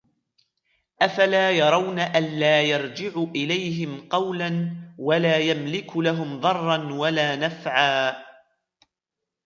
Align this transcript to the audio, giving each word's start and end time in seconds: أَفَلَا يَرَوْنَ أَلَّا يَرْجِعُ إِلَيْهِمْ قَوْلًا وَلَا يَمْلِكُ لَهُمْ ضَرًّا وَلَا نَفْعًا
أَفَلَا 1.01 1.51
يَرَوْنَ 1.51 1.99
أَلَّا 1.99 2.61
يَرْجِعُ 2.61 3.11
إِلَيْهِمْ 3.35 4.07
قَوْلًا 4.09 4.73
وَلَا 4.97 5.37
يَمْلِكُ 5.37 5.97
لَهُمْ 5.97 6.39
ضَرًّا 6.39 6.93
وَلَا 6.93 7.35
نَفْعًا 7.35 8.23